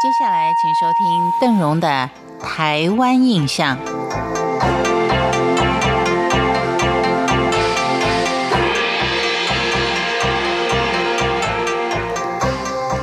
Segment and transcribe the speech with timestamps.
[0.00, 2.08] 接下来，请收听邓荣的
[2.42, 3.76] 《台湾印象》。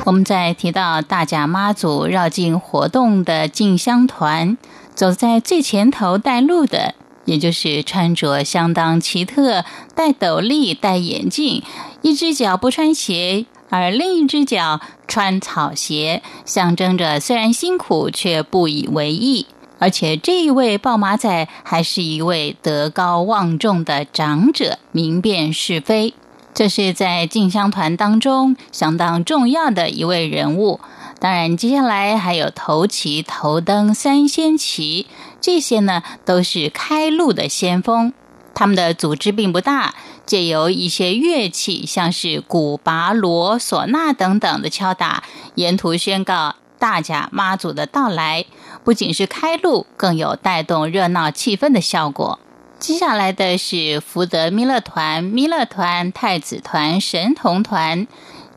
[0.04, 4.58] 我们在提到大甲妈祖绕境活动的进香团，
[4.96, 6.96] 走在最前头带路的，
[7.26, 11.62] 也就是穿着相当奇特、戴斗笠、戴眼镜，
[12.02, 13.46] 一只脚不穿鞋。
[13.70, 19.46] 而另一只脚穿草鞋，象征着虽然辛苦却不以为意。
[19.80, 26.14] 而且这一位抱马仔还是一位德高望重的长者，明辨是非。
[26.52, 30.80] 这是在进香团当中相当重要的一位人物。
[31.20, 35.06] 当然，接下来还有头旗、头灯、三仙旗，
[35.40, 38.12] 这些呢都是开路的先锋。
[38.54, 39.94] 他们的组织并不大。
[40.28, 48.44] 借由一些乐器，像是鼓、拔锣、唢呐等等的敲打，沿途宣告大甲妈祖的到来，
[48.84, 52.38] 不仅是开路，更有带动热闹气氛的效果。
[52.78, 58.06] 接下来的是福德弥勒团、弥勒团、太子团、神童团，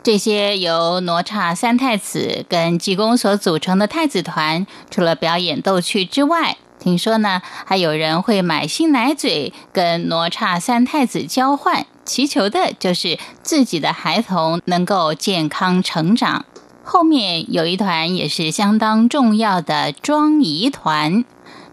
[0.04, 16.44] 这些由哪吒三太子跟济公所组成的太子团，除了表演逗趣之外，听说呢，还有人会买新奶嘴跟哪吒三太子交换，祈求的就是自己的孩童能够健康成长。
[16.84, 21.24] 后面有一团也是相当重要的庄仪团，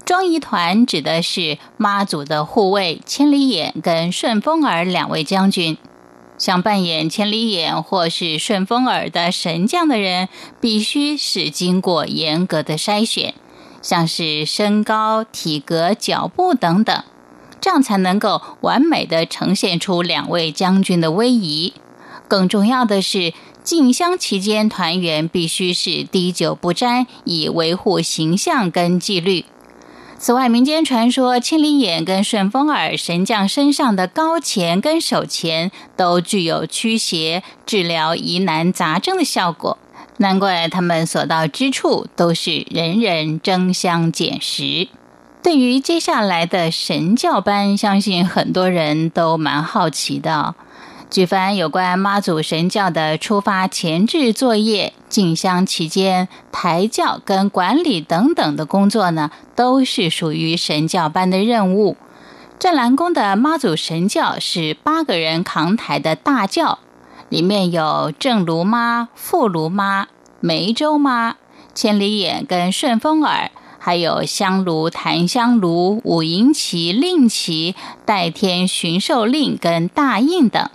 [0.05, 5.79] 庄仪团指的是妈祖的护卫千里眼跟顺风耳两位将军。
[6.37, 10.29] 想扮演千里眼或是顺风耳的神将的人，
[10.61, 13.35] 必须是经过严格的筛选。
[13.89, 17.03] 像是身高、体格、脚步等等，
[17.59, 21.73] 这样才能够完美的呈现出两位将军的威仪。
[22.29, 23.33] 更重要的是，
[23.65, 29.47] 进香期间团员必须是滴酒不沾，以维护形象跟纪律。
[30.19, 39.79] 此外，民间传说千里眼跟顺风耳神将身上的高钱跟手钱都具有驱邪、治疗疑难杂症的效果。
[40.19, 44.89] 难怪他们所到之处都是人人争相捡拾。
[45.43, 50.55] 对于接下来的神教班，相信很多人都蛮好奇的。
[51.09, 61.97] 举凡有关妈祖神教的出发前置作业、进香期间抬轿跟管理等等的工作呢，都是属于神教班的任务。
[62.59, 66.81] 湛蓝宫的妈祖神教是八个人扛抬的大轿。
[67.29, 70.09] 里面有正炉妈、副炉妈、
[70.41, 71.37] 梅州妈、
[71.75, 77.75] 千里眼跟顺风耳，还有香炉、檀香炉、五营旗、令旗、
[78.05, 80.69] 代天巡狩令跟大印等。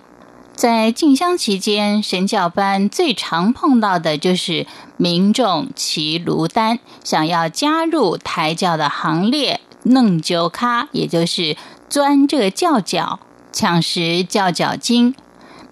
[0.54, 11.56] 在进香期间，神教班最常碰到的就是民众骑炉单，想要加入抬轿的行列，弄酒咖，也就是
[11.88, 13.18] 钻这轿脚，
[13.52, 15.16] 抢食轿脚金。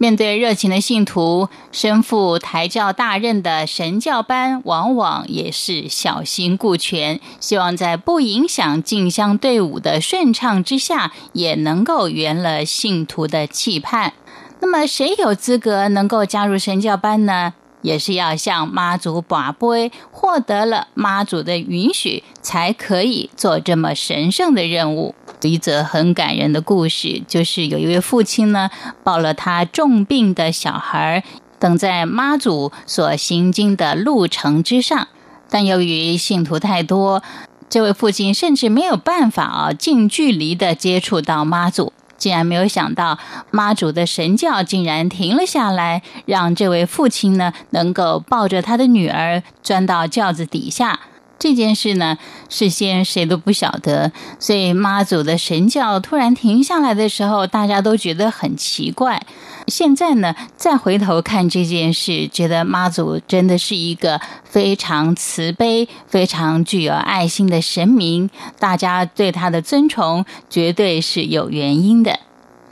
[0.02, 14.14] 面对热情的信徒，身负抬轿大任的神教班，往往也是小心顾全，希望在不影响进香队伍的顺畅之下，也能够圆了信徒的期盼。
[14.58, 17.54] 那么，谁有资格能够加入神教班呢？
[17.82, 25.14] 也是要向妈祖把杯，获得了妈祖的允许，才可以做这么神圣的任务。
[25.48, 28.70] 一则很感人的故事，就是有一位父亲呢，
[29.03, 31.25] 抱了他重病的小孩，
[31.58, 35.08] 等在妈祖所行经的路程之上，
[35.48, 37.22] 但由于信徒太多，
[37.69, 41.92] 这位父亲甚至没有办法啊近距离的接触到妈祖。
[42.19, 43.19] 竟然没有想到，
[43.50, 51.00] 妈祖的神教竟然停了下来，让这位父亲呢能够抱着他的女儿钻到轿子底下。
[51.42, 52.16] 这件事呢，
[52.48, 59.20] 事先谁都不晓得，所以妈祖的神教突然停下来的时候，大家都觉得很奇怪。
[59.66, 68.31] 现在呢，再回头看这件事，觉得妈祖真的是一个非常慈悲、非常具有爱心的神明，
[68.61, 72.20] 大家对他的尊崇绝对是有原因的。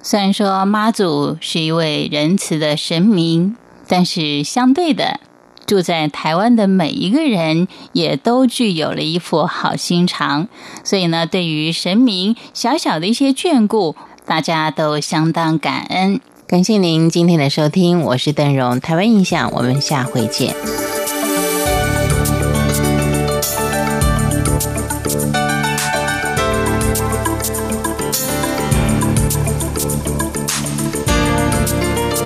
[0.01, 3.57] 虽然说妈祖是一位仁慈的神明，
[3.89, 5.19] 但是相对的。
[5.71, 10.49] 住在台湾的每一个人也都具有了一副好心肠，
[10.83, 13.95] 所以呢，对于神明小小的一些眷顾，
[14.27, 16.21] 大家都相当感恩。
[16.49, 20.90] 感谢您今天的收听，我是邓荣，台湾印象，我们下回见。